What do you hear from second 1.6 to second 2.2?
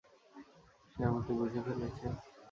ফেলেছে।